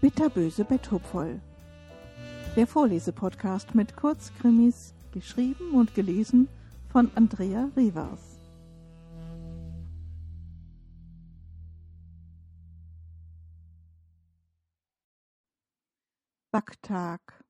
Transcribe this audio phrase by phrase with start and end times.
[0.00, 1.40] Bitterböse Betthupfoll.
[2.54, 6.48] Der Vorlesepodcast mit Kurzkrimis, geschrieben und gelesen
[6.88, 8.36] von Andrea Rivers.
[16.52, 17.44] Backtag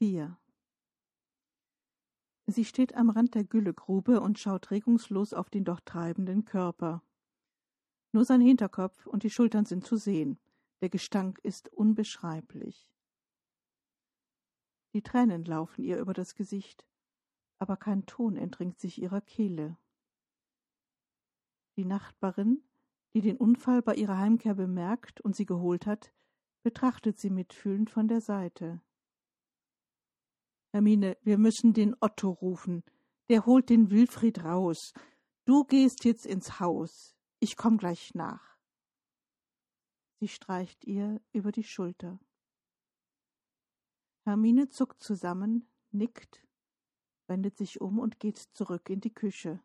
[0.00, 0.39] 4
[2.50, 7.02] Sie steht am Rand der Güllegrube und schaut regungslos auf den dort treibenden Körper.
[8.12, 10.38] Nur sein Hinterkopf und die Schultern sind zu sehen.
[10.80, 12.90] Der Gestank ist unbeschreiblich.
[14.94, 16.84] Die Tränen laufen ihr über das Gesicht,
[17.58, 19.76] aber kein Ton entringt sich ihrer Kehle.
[21.76, 22.64] Die Nachbarin,
[23.14, 26.12] die den Unfall bei ihrer Heimkehr bemerkt und sie geholt hat,
[26.62, 28.80] betrachtet sie mitfühlend von der Seite.
[30.72, 32.84] Hermine, wir müssen den Otto rufen.
[33.28, 34.92] Der holt den Wilfried raus.
[35.44, 37.16] Du gehst jetzt ins Haus.
[37.40, 38.56] Ich komm gleich nach.
[40.20, 42.20] Sie streicht ihr über die Schulter.
[44.24, 46.46] Hermine zuckt zusammen, nickt,
[47.26, 49.62] wendet sich um und geht zurück in die Küche.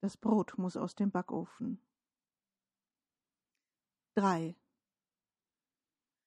[0.00, 1.82] Das Brot muss aus dem Backofen.
[4.14, 4.54] Drei.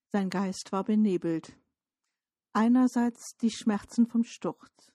[0.08, 1.58] Sein Geist war benebelt.
[2.56, 4.94] Einerseits die Schmerzen vom Sturz.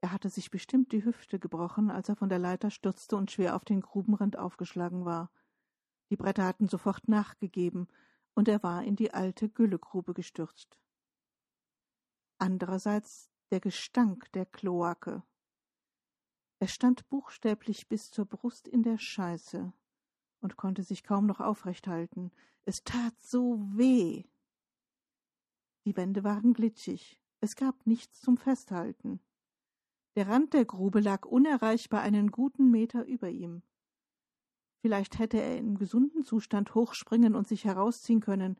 [0.00, 3.54] Er hatte sich bestimmt die Hüfte gebrochen, als er von der Leiter stürzte und schwer
[3.54, 5.30] auf den Grubenrand aufgeschlagen war.
[6.10, 7.86] Die Bretter hatten sofort nachgegeben,
[8.34, 10.80] und er war in die alte Güllegrube gestürzt.
[12.38, 15.22] Andererseits der Gestank der Kloake.
[16.58, 19.72] Er stand buchstäblich bis zur Brust in der Scheiße
[20.40, 22.32] und konnte sich kaum noch aufrecht halten.
[22.64, 24.24] Es tat so weh.
[25.84, 27.20] Die Wände waren glitschig.
[27.40, 29.20] Es gab nichts zum Festhalten.
[30.16, 33.62] Der Rand der Grube lag unerreichbar einen guten Meter über ihm.
[34.82, 38.58] Vielleicht hätte er im gesunden Zustand hochspringen und sich herausziehen können,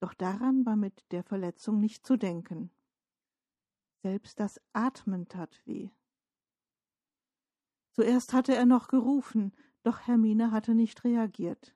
[0.00, 2.70] doch daran war mit der Verletzung nicht zu denken.
[4.02, 5.90] Selbst das Atmen tat weh.
[7.92, 9.52] Zuerst hatte er noch gerufen,
[9.82, 11.74] doch Hermine hatte nicht reagiert.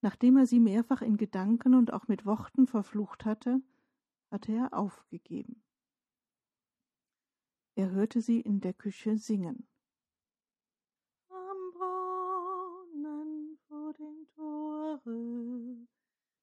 [0.00, 3.60] Nachdem er sie mehrfach in Gedanken und auch mit Worten verflucht hatte,
[4.30, 5.62] hatte er aufgegeben.
[7.74, 9.66] Er hörte sie in der Küche singen.
[11.28, 15.86] Am Brunnen vor dem Tore,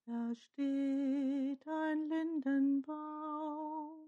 [0.05, 3.99] da steht ein Lindenbaum.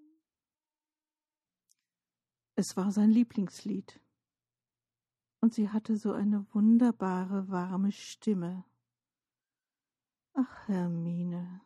[2.56, 4.02] Es war sein Lieblingslied.
[5.42, 8.66] Und sie hatte so eine wunderbare, warme Stimme.
[10.40, 11.62] Ach, Hermine,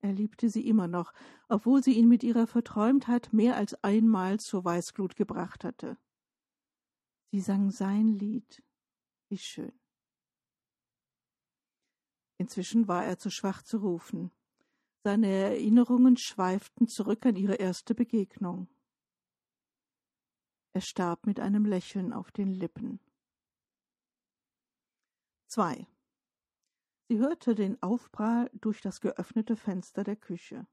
[0.00, 1.12] er liebte sie immer noch,
[1.48, 5.98] obwohl sie ihn mit ihrer Verträumtheit mehr als einmal zur Weißglut gebracht hatte.
[7.32, 8.62] Sie sang sein Lied.
[9.28, 9.72] Wie schön.
[12.38, 14.30] Inzwischen war er zu schwach zu rufen.
[15.02, 18.68] Seine Erinnerungen schweiften zurück an ihre erste Begegnung.
[20.72, 23.00] Er starb mit einem Lächeln auf den Lippen.
[25.48, 25.86] 2.
[27.08, 30.66] Sie hörte den Aufprall durch das geöffnete Fenster der Küche.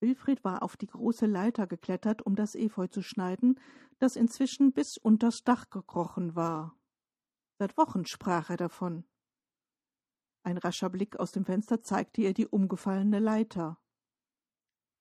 [0.00, 3.58] Wilfried war auf die große Leiter geklettert, um das Efeu zu schneiden,
[3.98, 6.76] das inzwischen bis unters Dach gekrochen war.
[7.58, 9.04] Seit Wochen sprach er davon.
[10.44, 13.78] Ein rascher Blick aus dem Fenster zeigte ihr die umgefallene Leiter.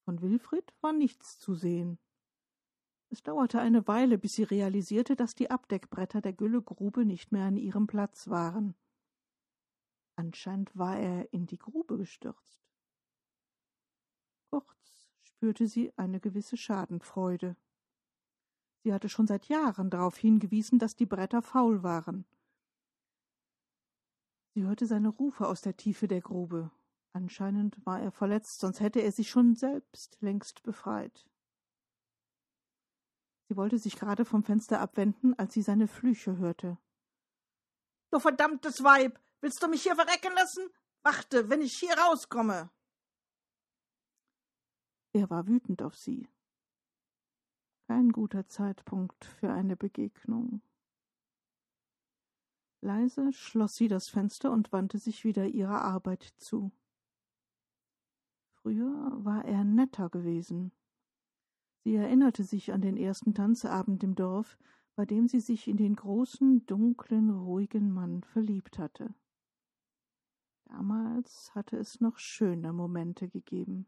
[0.05, 1.99] Von Wilfried war nichts zu sehen.
[3.09, 7.57] Es dauerte eine Weile, bis sie realisierte, dass die Abdeckbretter der Güllegrube nicht mehr an
[7.57, 8.75] ihrem Platz waren.
[10.21, 12.63] Anscheinend war er in die Grube gestürzt.
[14.51, 17.55] Kurz spürte sie eine gewisse Schadenfreude.
[18.83, 22.25] Sie hatte schon seit Jahren darauf hingewiesen, dass die Bretter faul waren.
[24.53, 26.69] Sie hörte seine Rufe aus der Tiefe der Grube.
[27.13, 31.27] Anscheinend war er verletzt, sonst hätte er sich schon selbst längst befreit.
[33.47, 36.77] Sie wollte sich gerade vom Fenster abwenden, als sie seine Flüche hörte.
[38.11, 39.19] Du verdammtes Weib!
[39.41, 40.69] Willst du mich hier verrecken lassen?
[41.03, 42.69] Warte, wenn ich hier rauskomme.
[45.13, 46.29] Er war wütend auf sie.
[47.87, 50.61] Kein guter Zeitpunkt für eine Begegnung.
[52.81, 56.71] Leise schloss sie das Fenster und wandte sich wieder ihrer Arbeit zu.
[58.61, 60.71] Früher war er netter gewesen.
[61.83, 64.57] Sie erinnerte sich an den ersten Tanzabend im Dorf,
[64.95, 69.13] bei dem sie sich in den großen, dunklen, ruhigen Mann verliebt hatte.
[70.71, 73.87] Damals hatte es noch schöne Momente gegeben.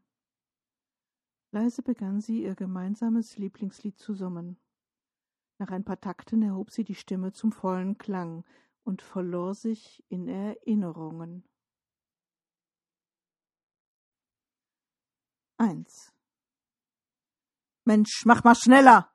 [1.50, 4.58] Leise begann sie, ihr gemeinsames Lieblingslied zu summen.
[5.58, 8.44] Nach ein paar Takten erhob sie die Stimme zum vollen Klang
[8.82, 11.48] und verlor sich in Erinnerungen.
[15.56, 16.12] Eins.
[17.84, 19.10] Mensch, mach mal schneller!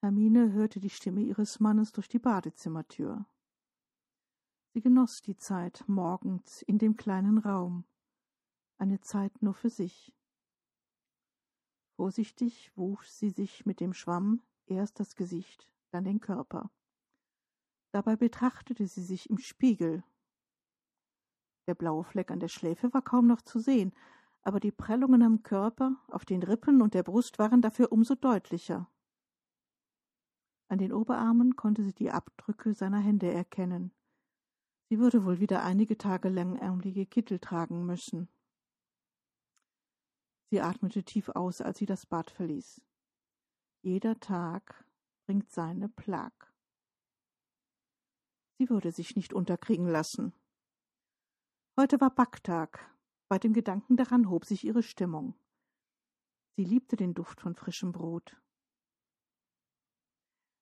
[0.00, 3.26] Hermine hörte die Stimme ihres Mannes durch die Badezimmertür.
[4.74, 7.84] Sie genoss die Zeit morgens in dem kleinen Raum,
[8.76, 10.12] eine Zeit nur für sich.
[11.94, 16.72] Vorsichtig wusch sie sich mit dem Schwamm erst das Gesicht, dann den Körper.
[17.92, 20.02] Dabei betrachtete sie sich im Spiegel.
[21.68, 23.92] Der blaue Fleck an der Schläfe war kaum noch zu sehen,
[24.42, 28.90] aber die Prellungen am Körper, auf den Rippen und der Brust waren dafür umso deutlicher.
[30.66, 33.92] An den Oberarmen konnte sie die Abdrücke seiner Hände erkennen.
[34.94, 38.28] Sie würde wohl wieder einige Tage langärmliche Kittel tragen müssen.
[40.50, 42.80] Sie atmete tief aus, als sie das Bad verließ.
[43.82, 44.86] Jeder Tag
[45.26, 46.54] bringt seine Plag.
[48.56, 50.32] Sie würde sich nicht unterkriegen lassen.
[51.76, 52.88] Heute war Backtag.
[53.26, 55.34] Bei dem Gedanken daran hob sich ihre Stimmung.
[56.54, 58.40] Sie liebte den Duft von frischem Brot.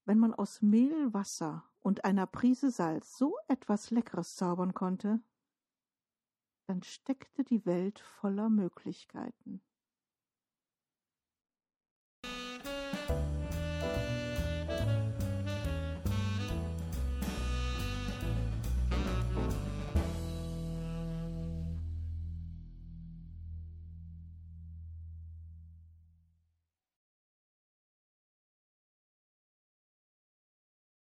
[0.06, 5.20] Wenn man aus Mehl, Wasser und einer Prise Salz so etwas Leckeres zaubern konnte,
[6.66, 9.60] dann steckte die Welt voller Möglichkeiten.